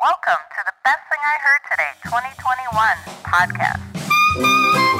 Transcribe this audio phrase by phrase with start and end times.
[0.00, 4.99] Welcome to the Best Thing I Heard Today 2021 podcast.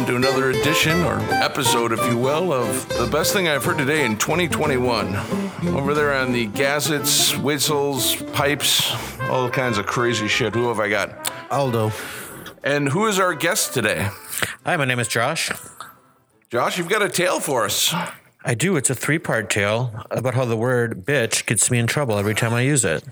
[0.00, 3.76] Welcome to another edition or episode, if you will, of the best thing I've heard
[3.76, 5.14] today in 2021.
[5.76, 8.94] Over there on the gazettes, whistles, pipes,
[9.24, 10.54] all kinds of crazy shit.
[10.54, 11.30] Who have I got?
[11.50, 11.92] Aldo.
[12.64, 14.08] And who is our guest today?
[14.64, 15.50] Hi, my name is Josh.
[16.48, 17.94] Josh, you've got a tale for us.
[18.42, 18.78] I do.
[18.78, 22.34] It's a three part tale about how the word bitch gets me in trouble every
[22.34, 23.04] time I use it.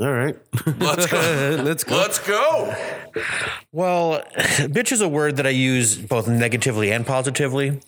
[0.00, 0.36] All right.
[0.78, 1.62] Let's go.
[1.64, 1.96] Let's go.
[1.96, 2.74] Let's go.
[3.72, 7.80] Well, bitch is a word that I use both negatively and positively.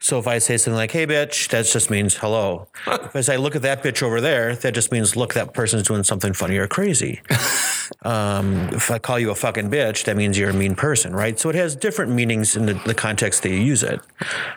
[0.00, 2.68] So if I say something like, hey, bitch, that just means hello.
[2.86, 5.86] if I say, look at that bitch over there, that just means, look, that person's
[5.86, 7.20] doing something funny or crazy.
[8.02, 11.38] um, if I call you a fucking bitch, that means you're a mean person, right?
[11.38, 14.00] So it has different meanings in the, the context that you use it.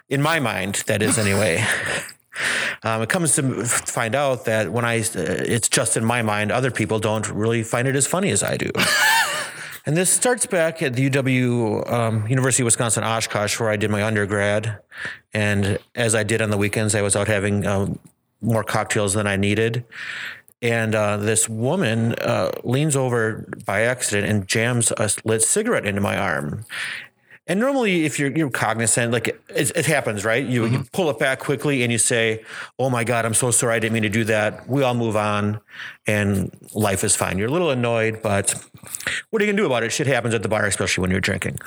[0.09, 1.65] In my mind, that is anyway.
[2.83, 6.51] Um, it comes to find out that when I, uh, it's just in my mind,
[6.51, 8.69] other people don't really find it as funny as I do.
[9.85, 13.89] and this starts back at the UW, um, University of Wisconsin Oshkosh, where I did
[13.89, 14.79] my undergrad.
[15.33, 17.99] And as I did on the weekends, I was out having um,
[18.41, 19.85] more cocktails than I needed.
[20.61, 26.01] And uh, this woman uh, leans over by accident and jams a lit cigarette into
[26.01, 26.65] my arm.
[27.47, 30.43] And normally, if you're you're cognizant, like it, it happens, right?
[30.43, 30.81] You, you mm-hmm.
[30.91, 32.43] pull it back quickly and you say,
[32.79, 35.15] "Oh my God, I'm so sorry, I didn't mean to do that." We all move
[35.15, 35.61] on,
[36.07, 37.37] and life is fine.
[37.37, 38.55] You're a little annoyed, but
[39.29, 39.91] what are you gonna do about it?
[39.91, 41.59] Shit happens at the bar, especially when you're drinking.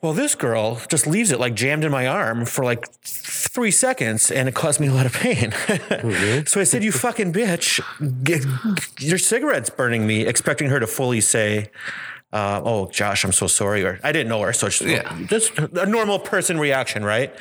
[0.00, 4.30] Well, this girl just leaves it like jammed in my arm for like three seconds,
[4.30, 5.52] and it caused me a lot of pain.
[5.90, 7.82] Oh, so I said, "You fucking bitch,
[8.24, 8.46] get,
[8.98, 11.70] your cigarette's burning me," expecting her to fully say
[12.36, 13.82] uh, oh, Josh, I'm so sorry.
[13.84, 14.52] Or I didn't know her.
[14.52, 15.16] So it's Yeah.
[15.26, 17.34] just a normal person reaction, right?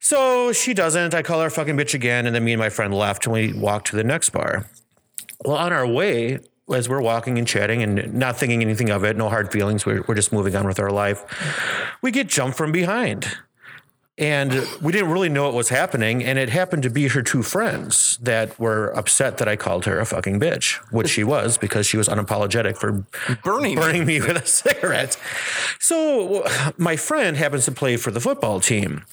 [0.00, 1.14] So she doesn't.
[1.14, 2.26] I call her a fucking bitch again.
[2.26, 4.66] And then me and my friend left and we walked to the next bar.
[5.44, 6.38] Well, on our way,
[6.72, 10.02] as we're walking and chatting and not thinking anything of it, no hard feelings, we're,
[10.08, 11.22] we're just moving on with our life,
[12.00, 13.26] we get jumped from behind.
[14.16, 16.22] And we didn't really know what was happening.
[16.22, 19.98] And it happened to be her two friends that were upset that I called her
[19.98, 23.04] a fucking bitch, which she was because she was unapologetic for
[23.42, 23.76] Burning.
[23.76, 25.16] burning me with a cigarette.
[25.80, 29.04] So my friend happens to play for the football team.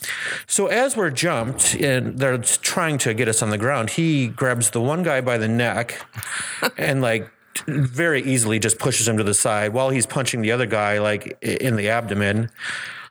[0.47, 4.69] So as we're jumped and they're trying to get us on the ground, he grabs
[4.69, 6.06] the one guy by the neck
[6.78, 7.29] and like
[7.68, 11.38] very easily just pushes him to the side while he's punching the other guy like
[11.41, 12.50] in the abdomen.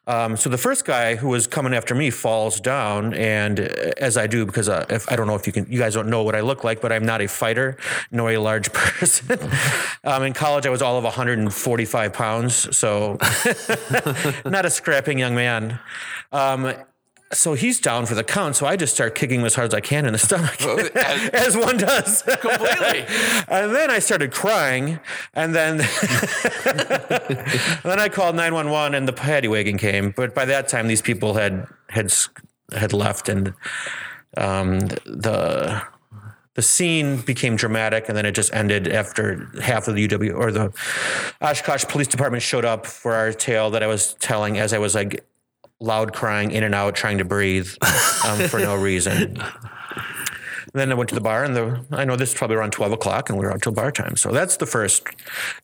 [0.06, 4.16] Um, so the first guy who was coming after me falls down, and uh, as
[4.16, 6.22] I do, because uh, if I don't know if you can, you guys don't know
[6.22, 7.76] what I look like, but I'm not a fighter
[8.10, 9.38] nor a large person.
[10.04, 13.18] um, in college, I was all of 145 pounds, so
[14.44, 15.78] not a scrapping young man.
[16.32, 16.74] Um,
[17.32, 18.56] so he's down for the count.
[18.56, 20.60] So I just start kicking him as hard as I can in the stomach,
[20.96, 22.22] as- as one does.
[22.22, 23.04] Completely.
[23.48, 25.00] And then I started crying,
[25.34, 25.78] and then
[27.84, 30.12] then I called nine one one, and the paddy wagon came.
[30.16, 32.12] But by that time, these people had had
[32.72, 33.54] had left, and
[34.36, 35.82] um, the
[36.54, 40.52] the scene became dramatic, and then it just ended after half of the UW or
[40.52, 40.72] the
[41.40, 44.94] Oshkosh Police Department showed up for our tale that I was telling as I was
[44.94, 45.24] like
[45.80, 47.68] loud crying in and out, trying to breathe
[48.26, 49.42] um, for no reason.
[50.72, 52.92] Then I went to the bar, and the I know this is probably around twelve
[52.92, 54.14] o'clock, and we were out till bar time.
[54.16, 55.02] So that's the first.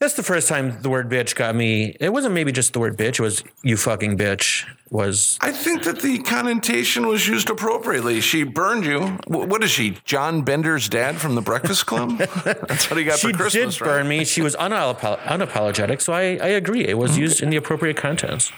[0.01, 1.95] That's the first time the word bitch got me.
[2.01, 3.11] It wasn't maybe just the word bitch.
[3.13, 4.65] It was you fucking bitch.
[4.89, 8.19] Was I think that the connotation was used appropriately.
[8.19, 8.99] She burned you.
[9.27, 9.97] Wh- What is she?
[10.03, 12.17] John Bender's dad from the Breakfast Club?
[12.43, 13.87] That's what he got she for Christmas, did right?
[13.99, 14.25] burn me.
[14.25, 16.01] She was unapo- unapologetic.
[16.01, 16.83] So I I agree.
[16.85, 18.51] It was used in the appropriate context.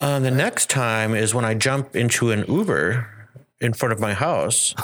[0.00, 3.06] Um, the next time is when I jump into an Uber
[3.60, 4.74] in front of my house,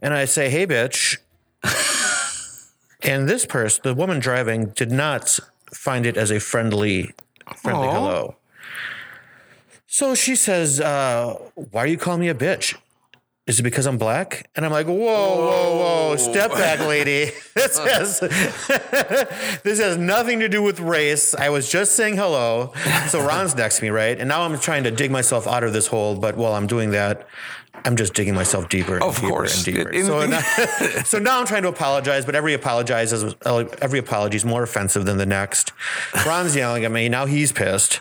[0.00, 1.18] and I say, "Hey, bitch."
[3.02, 5.38] And this person, the woman driving, did not
[5.70, 7.12] find it as a friendly,
[7.54, 8.36] friendly hello.
[9.86, 12.74] So she says, uh, "Why are you calling me a bitch?
[13.46, 16.16] Is it because I'm black?" And I'm like, "Whoa, whoa, whoa!
[16.16, 17.30] Step back, lady.
[17.54, 18.20] This has
[19.62, 21.34] this has nothing to do with race.
[21.34, 22.72] I was just saying hello."
[23.08, 24.18] So Ron's next to me, right?
[24.18, 26.16] And now I'm trying to dig myself out of this hole.
[26.16, 27.26] But while I'm doing that,
[27.84, 29.66] I'm just digging myself deeper and Of deeper course.
[29.66, 29.92] and deeper.
[30.02, 30.40] So, now,
[31.04, 35.04] so now I'm trying to apologize, but every apologize is every apology is more offensive
[35.04, 35.72] than the next.
[36.26, 37.08] Ron's yelling at me.
[37.08, 38.00] Now he's pissed.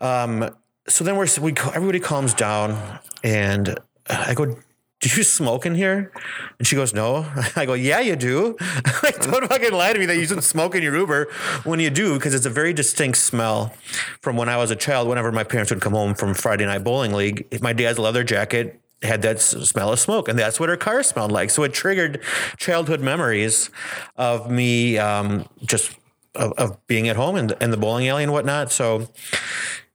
[0.00, 0.54] Um,
[0.88, 3.78] so then we're we everybody calms down, and
[4.08, 4.56] I go,
[5.00, 6.12] "Do you smoke in here?"
[6.58, 7.26] And she goes, "No."
[7.56, 8.56] I go, "Yeah, you do."
[9.02, 11.28] like, don't fucking lie to me that you shouldn't smoke in your Uber
[11.64, 13.74] when you do, because it's a very distinct smell
[14.20, 15.08] from when I was a child.
[15.08, 18.80] Whenever my parents would come home from Friday night bowling league, my dad's leather jacket
[19.02, 21.50] had that smell of smoke, and that's what her car smelled like.
[21.50, 22.22] So it triggered
[22.58, 23.70] childhood memories
[24.16, 25.96] of me um, just
[26.34, 28.70] of, of being at home in, in the bowling alley and whatnot.
[28.72, 29.08] So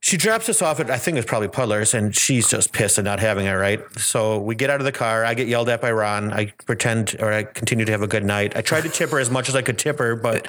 [0.06, 3.06] she drops us off at I think it's probably Puddlers, and she's just pissed at
[3.06, 3.82] not having it right.
[3.98, 5.26] So we get out of the car.
[5.26, 6.32] I get yelled at by Ron.
[6.32, 8.56] I pretend or I continue to have a good night.
[8.56, 10.48] I tried to tip her as much as I could tip her, but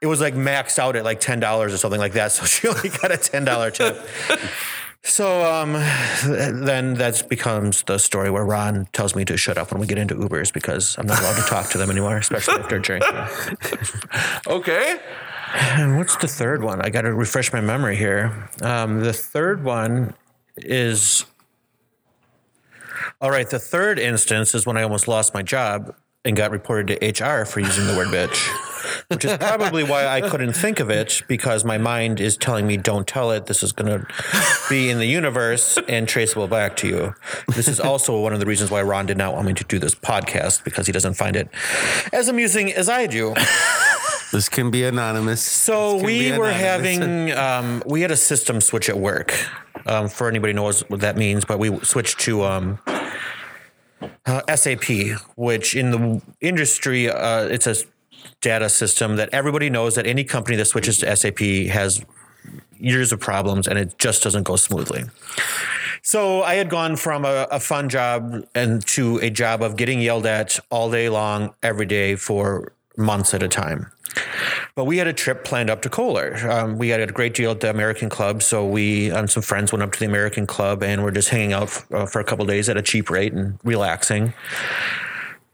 [0.00, 2.30] it was like maxed out at like ten dollars or something like that.
[2.30, 4.00] So she only got a ten dollar tip.
[5.02, 5.72] So um,
[6.22, 9.98] then that becomes the story where Ron tells me to shut up when we get
[9.98, 13.10] into Ubers because I'm not allowed to talk to them anymore, especially after drinking.
[14.46, 15.00] Okay.
[15.54, 16.80] And what's the third one?
[16.80, 18.48] I got to refresh my memory here.
[18.60, 20.14] Um, the third one
[20.56, 21.24] is
[23.20, 23.48] all right.
[23.48, 25.94] The third instance is when I almost lost my job
[26.24, 28.48] and got reported to HR for using the word bitch,
[29.08, 32.76] which is probably why I couldn't think of it because my mind is telling me,
[32.76, 33.46] don't tell it.
[33.46, 34.06] This is going to
[34.68, 37.14] be in the universe and traceable back to you.
[37.48, 39.80] This is also one of the reasons why Ron did not want me to do
[39.80, 41.48] this podcast because he doesn't find it
[42.12, 43.34] as amusing as I do.
[44.32, 45.42] This can be anonymous.
[45.42, 49.34] So we be were having um, we had a system switch at work.
[49.84, 52.78] Um, for anybody who knows what that means, but we switched to um,
[54.26, 57.74] uh, SAP, which in the industry uh, it's a
[58.40, 61.40] data system that everybody knows that any company that switches to SAP
[61.72, 62.04] has
[62.78, 65.04] years of problems and it just doesn't go smoothly.
[66.02, 70.00] So I had gone from a, a fun job and to a job of getting
[70.00, 73.90] yelled at all day long, every day for months at a time.
[74.74, 76.36] But we had a trip planned up to Kohler.
[76.50, 79.72] Um, we had a great deal at the American Club, so we and some friends
[79.72, 82.24] went up to the American Club and we're just hanging out f- uh, for a
[82.24, 84.34] couple days at a cheap rate and relaxing.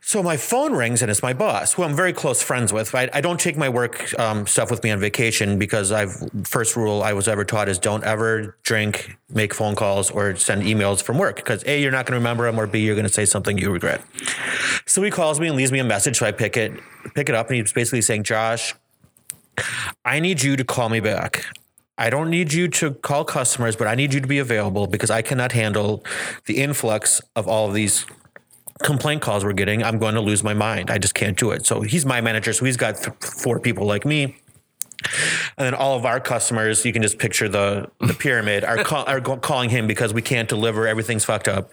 [0.08, 2.94] So my phone rings and it's my boss, who I'm very close friends with.
[2.94, 6.76] I, I don't take my work um, stuff with me on vacation because I've first
[6.76, 11.02] rule I was ever taught is don't ever drink, make phone calls, or send emails
[11.02, 13.12] from work because a you're not going to remember them or b you're going to
[13.12, 14.02] say something you regret.
[14.86, 16.16] So he calls me and leaves me a message.
[16.16, 16.72] So I pick it,
[17.14, 18.74] pick it up, and he's basically saying, Josh,
[20.06, 21.44] I need you to call me back.
[21.98, 25.10] I don't need you to call customers, but I need you to be available because
[25.10, 26.02] I cannot handle
[26.46, 28.06] the influx of all of these
[28.82, 29.82] complaint calls we're getting.
[29.82, 30.90] I'm going to lose my mind.
[30.90, 31.66] I just can't do it.
[31.66, 32.52] So he's my manager.
[32.52, 34.36] So he's got th- four people like me.
[35.56, 39.04] And then all of our customers, you can just picture the the pyramid, are, call,
[39.06, 40.88] are calling him because we can't deliver.
[40.88, 41.72] Everything's fucked up.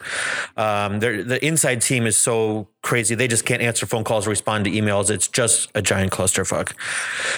[0.58, 4.66] Um, the inside team is so crazy; they just can't answer phone calls, or respond
[4.66, 5.10] to emails.
[5.10, 6.74] It's just a giant clusterfuck.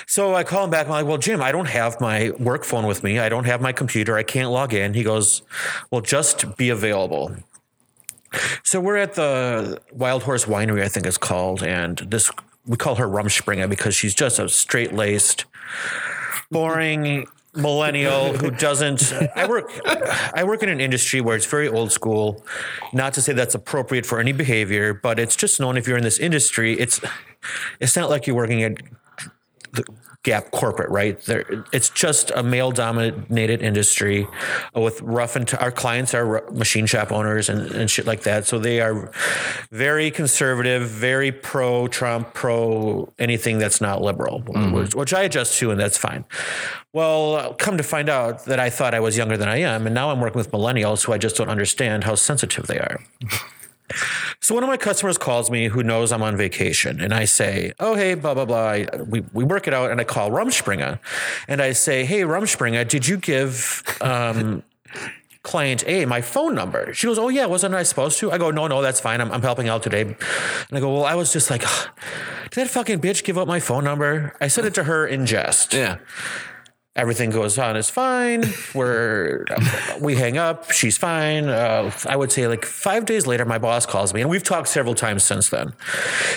[0.07, 0.87] So I call him back.
[0.87, 3.19] I'm like, "Well, Jim, I don't have my work phone with me.
[3.19, 4.17] I don't have my computer.
[4.17, 5.41] I can't log in." He goes,
[5.89, 7.33] "Well, just be available."
[8.63, 12.29] So we're at the Wild Horse Winery, I think it's called, and this
[12.65, 15.45] we call her Rumspringa because she's just a straight laced,
[16.51, 17.25] boring
[17.55, 19.11] millennial who doesn't.
[19.35, 19.71] I work.
[19.85, 22.43] I work in an industry where it's very old school.
[22.93, 26.03] Not to say that's appropriate for any behavior, but it's just known if you're in
[26.03, 27.01] this industry, it's
[27.79, 28.77] it's not like you're working at
[30.27, 31.21] Gap corporate, right?
[31.21, 34.27] There, it's just a male-dominated industry
[34.75, 38.45] with rough and t- our clients are machine shop owners and, and shit like that.
[38.45, 39.09] So they are
[39.71, 44.73] very conservative, very pro-Trump, pro anything that's not liberal, mm-hmm.
[44.73, 46.25] which, which I adjust to, and that's fine.
[46.91, 49.95] Well, come to find out that I thought I was younger than I am, and
[49.95, 52.99] now I'm working with millennials who I just don't understand how sensitive they are.
[54.41, 57.73] So one of my customers calls me who knows I'm on vacation, and I say,
[57.79, 60.99] "Oh, hey, blah blah blah." I, we we work it out, and I call Rumspringa,
[61.47, 64.63] and I say, "Hey, Rumspringa, did you give um,
[65.43, 68.51] client A my phone number?" She goes, "Oh yeah, wasn't I supposed to?" I go,
[68.51, 69.21] "No, no, that's fine.
[69.21, 70.17] I'm, I'm helping out today." And
[70.71, 71.61] I go, "Well, I was just like,
[72.51, 75.25] did that fucking bitch give up my phone number?" I said it to her in
[75.25, 75.97] jest Yeah.
[76.97, 78.43] Everything goes on is fine.
[78.73, 79.45] We're
[80.01, 80.71] we hang up.
[80.71, 81.47] She's fine.
[81.47, 84.67] Uh, I would say like five days later, my boss calls me, and we've talked
[84.67, 85.73] several times since then.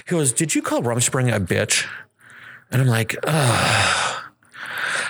[0.06, 1.88] He goes, "Did you call Rumspring a bitch?"
[2.70, 4.24] And I'm like, Ugh.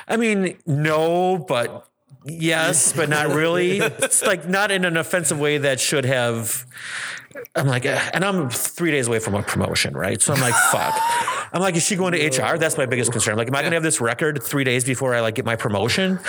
[0.09, 1.90] I mean, no, but
[2.25, 3.81] yes, but not really.
[4.03, 6.67] It's like not in an offensive way that should have.
[7.55, 10.21] I'm like, eh, and I'm three days away from a promotion, right?
[10.21, 10.95] So I'm like, fuck.
[11.53, 12.59] I'm like, is she going to HR?
[12.59, 13.33] That's my biggest concern.
[13.33, 15.45] I'm like, am I going to have this record three days before I like get
[15.45, 16.21] my promotion?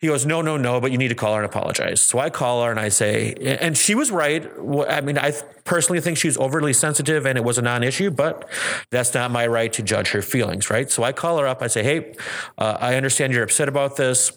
[0.00, 2.00] He goes, no, no, no, but you need to call her and apologize.
[2.00, 4.50] So I call her and I say, and she was right.
[4.88, 5.32] I mean, I
[5.64, 8.48] personally think she's overly sensitive and it was a non-issue, but
[8.90, 10.90] that's not my right to judge her feelings, right?
[10.90, 11.62] So I call her up.
[11.62, 12.14] I say, hey,
[12.58, 14.32] uh, I understand you're upset about this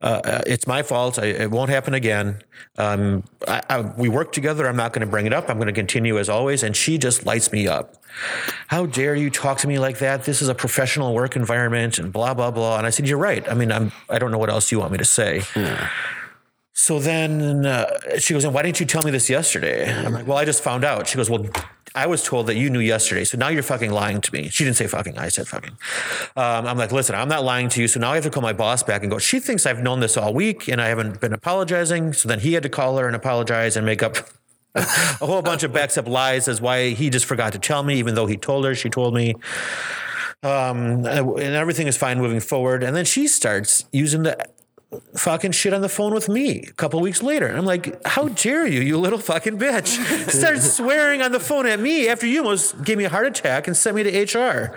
[0.00, 1.18] Uh, it's my fault.
[1.18, 2.42] I, it won't happen again.
[2.78, 4.66] Um, I, I, we work together.
[4.66, 5.48] I'm not going to bring it up.
[5.48, 6.62] I'm going to continue as always.
[6.62, 7.96] And she just lights me up.
[8.68, 10.24] How dare you talk to me like that?
[10.24, 12.78] This is a professional work environment and blah, blah, blah.
[12.78, 13.48] And I said, You're right.
[13.48, 15.42] I mean, I'm, I don't know what else you want me to say.
[16.74, 19.92] So then uh, she goes, and why didn't you tell me this yesterday?
[19.92, 21.06] I'm like, well, I just found out.
[21.06, 21.46] She goes, well,
[21.94, 23.24] I was told that you knew yesterday.
[23.24, 24.48] So now you're fucking lying to me.
[24.48, 25.18] She didn't say fucking.
[25.18, 25.76] I said fucking.
[26.36, 27.88] Um, I'm like, listen, I'm not lying to you.
[27.88, 30.00] So now I have to call my boss back and go, she thinks I've known
[30.00, 32.14] this all week and I haven't been apologizing.
[32.14, 34.16] So then he had to call her and apologize and make up
[34.74, 34.82] a
[35.20, 38.14] whole bunch of backs up lies as why he just forgot to tell me, even
[38.14, 39.34] though he told her, she told me.
[40.42, 42.82] Um, and everything is fine moving forward.
[42.82, 44.44] And then she starts using the
[45.14, 47.46] fucking shit on the phone with me a couple weeks later.
[47.46, 50.30] And I'm like, how dare you, you little fucking bitch.
[50.30, 53.66] Starts swearing on the phone at me after you almost gave me a heart attack
[53.66, 54.74] and sent me to HR.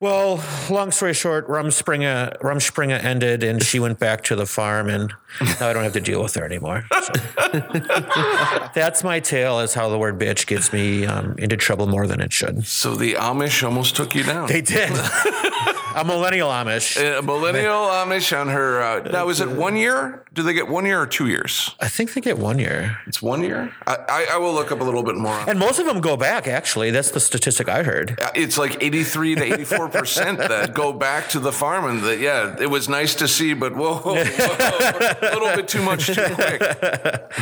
[0.00, 0.40] Well,
[0.70, 5.12] long story short, Rumspringa Rumspringa ended, and she went back to the farm, and
[5.58, 6.84] now I don't have to deal with her anymore.
[7.02, 7.12] So.
[8.74, 9.58] That's my tale.
[9.58, 12.64] Is how the word bitch gets me um, into trouble more than it should.
[12.64, 14.46] So the Amish almost took you down.
[14.46, 14.90] They did.
[14.92, 16.96] a millennial Amish.
[17.18, 18.80] A millennial Amish on her.
[18.80, 20.24] Uh, now, is it one year?
[20.32, 21.74] Do they get one year or two years?
[21.80, 23.74] I think they get one year, It's one year.
[23.88, 25.36] I, I, I will look up a little bit more.
[25.48, 26.46] and most of them go back.
[26.46, 28.16] Actually, that's the statistic I heard.
[28.36, 32.56] It's like 83 to 84 percent that go back to the farm, and that yeah,
[32.60, 36.62] it was nice to see, but whoa, whoa, a little bit too much too quick.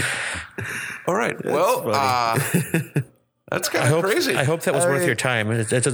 [1.06, 2.38] All right, well, uh,
[3.50, 4.34] that's kind of crazy.
[4.34, 5.50] I hope that was worth I- your time.
[5.50, 5.84] It, that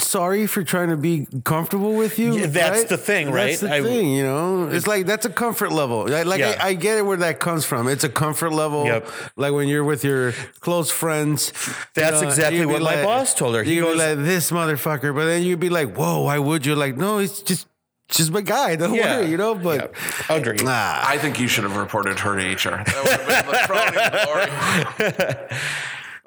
[0.00, 2.36] sorry for trying to be comfortable with you.
[2.36, 2.88] Yeah, that's right?
[2.88, 3.50] the thing, right?
[3.58, 3.82] That's right?
[3.82, 4.68] the I- thing, you know.
[4.68, 6.06] It's like that's a comfort level.
[6.08, 6.58] Like, like, Yeah.
[6.60, 7.88] I, I get it where that comes from.
[7.88, 8.84] It's a comfort level.
[8.84, 9.08] Yep.
[9.36, 11.52] Like when you're with your close friends.
[11.94, 13.62] That's you exactly you'd be what my boss told her.
[13.62, 16.66] He You'd be goes- like this motherfucker, but then you'd be like, whoa, why would
[16.66, 16.74] you?
[16.74, 17.66] Like, no, it's just
[18.10, 18.74] just my guy.
[18.76, 19.18] Don't Yeah.
[19.20, 19.54] worry, you know.
[19.54, 19.94] But
[20.30, 20.36] Yeah.
[20.36, 20.56] Agree.
[20.64, 21.00] nah.
[21.02, 22.82] I think you should have reported her to HR.
[22.84, 25.58] That would have been the crowning glory.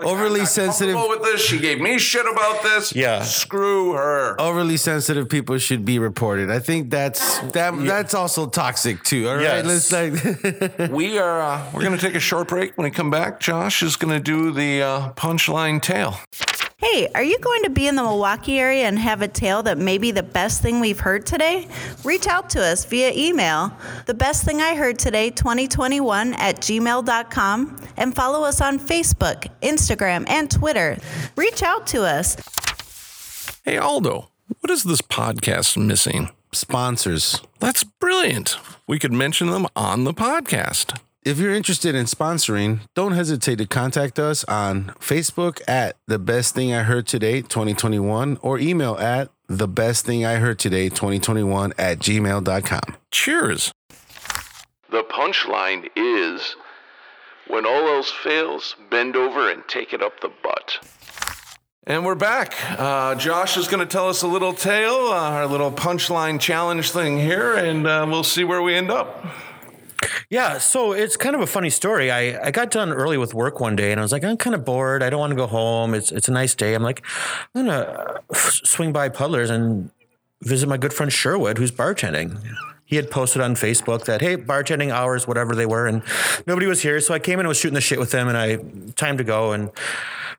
[0.06, 1.42] overly sensitive with this.
[1.42, 2.94] She gave me shit about this.
[2.96, 3.24] Yeah.
[3.24, 4.40] Screw her.
[4.40, 6.50] overly sensitive people should be reported.
[6.52, 9.30] I think that's that that's also toxic too.
[9.30, 9.92] All right, Yes.
[9.92, 12.78] let's like We are uh, we're going to take a short break.
[12.78, 16.18] When we come back, Josh is going to do the uh, punchline tale.
[16.82, 19.78] Hey, are you going to be in the Milwaukee area and have a tale that
[19.78, 21.68] may be the best thing we've heard today?
[22.04, 23.72] Reach out to us via email,
[24.08, 30.28] the best thing I heard today 2021 at gmail.com, and follow us on Facebook, Instagram,
[30.28, 30.98] and Twitter.
[31.36, 32.36] Reach out to us.
[33.64, 36.30] Hey Aldo, what is this podcast missing?
[36.52, 37.42] sponsors.
[37.60, 38.58] That's brilliant.
[38.88, 41.00] We could mention them on the podcast.
[41.24, 46.56] If you're interested in sponsoring, don't hesitate to contact us on Facebook at the best
[46.56, 51.74] thing I heard today 2021 or email at the best thing I heard today 2021
[51.78, 52.98] at gmail.com.
[53.12, 53.72] Cheers.
[54.90, 56.56] The punchline is
[57.48, 60.80] when all else fails, bend over and take it up the butt.
[61.86, 62.56] And we're back.
[62.80, 66.90] Uh, Josh is going to tell us a little tale, uh, our little punchline challenge
[66.90, 69.24] thing here, and uh, we'll see where we end up.
[70.30, 72.10] Yeah, so it's kind of a funny story.
[72.10, 74.56] I, I got done early with work one day and I was like, I'm kind
[74.56, 75.04] of bored.
[75.04, 75.94] I don't want to go home.
[75.94, 76.74] It's it's a nice day.
[76.74, 77.06] I'm like,
[77.54, 79.92] I'm gonna uh, swing by Puddlers and
[80.42, 82.42] visit my good friend Sherwood, who's bartending.
[82.86, 86.02] He had posted on Facebook that hey, bartending hours, whatever they were, and
[86.46, 87.00] nobody was here.
[87.00, 88.58] So I came in and was shooting the shit with him, and I
[88.96, 89.72] time to go and.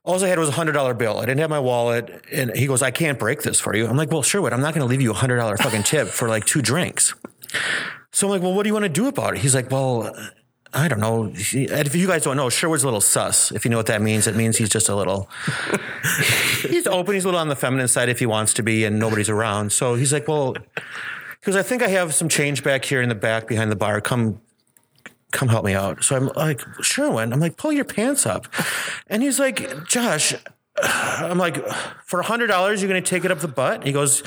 [0.05, 1.19] All I had was a hundred dollar bill.
[1.19, 3.97] I didn't have my wallet, and he goes, "I can't break this for you." I'm
[3.97, 6.29] like, "Well, Sherwood, I'm not going to leave you a hundred dollar fucking tip for
[6.29, 7.15] like two drinks."
[8.13, 9.41] So I'm like, well, what do you want to do about it?
[9.41, 10.15] He's like, well,
[10.75, 11.31] I don't know.
[11.35, 13.53] If you guys don't know, Sherwood's a little sus.
[13.53, 15.29] If you know what that means, it means he's just a little.
[16.63, 17.15] he's open.
[17.15, 19.73] He's a little on the feminine side if he wants to be, and nobody's around.
[19.73, 20.55] So he's like, well,
[21.41, 24.01] because I think I have some change back here in the back behind the bar.
[24.01, 24.41] Come.
[25.31, 26.05] Come help me out.
[26.05, 28.53] So I'm like, Sherwin, I'm like, pull your pants up.
[29.07, 30.35] And he's like, Josh,
[30.83, 31.65] I'm like,
[32.05, 33.85] for a hundred dollars, you're gonna take it up the butt?
[33.85, 34.23] He goes,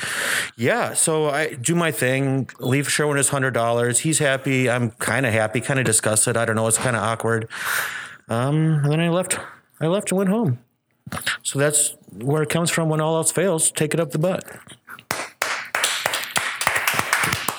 [0.56, 0.94] Yeah.
[0.94, 4.00] So I do my thing, leave Sherwin his hundred dollars.
[4.00, 4.70] He's happy.
[4.70, 6.38] I'm kind of happy, kind of disgusted.
[6.38, 6.68] I don't know.
[6.68, 7.50] It's kind of awkward.
[8.30, 9.40] Um, and then I left.
[9.80, 10.60] I left and went home.
[11.44, 12.90] So that's where it comes from.
[12.90, 14.44] When all else fails, take it up the butt.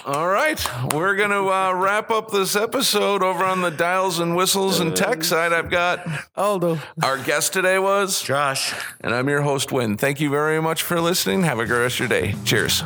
[0.06, 4.36] All right, we're going to uh, wrap up this episode over on the dials and
[4.36, 5.52] whistles and tech side.
[5.52, 6.78] I've got Aldo.
[7.02, 8.72] our guest today was, Josh.
[9.00, 9.96] and I'm your host, Win.
[9.96, 11.42] Thank you very much for listening.
[11.42, 12.36] Have a great rest of your day.
[12.44, 12.84] Cheers.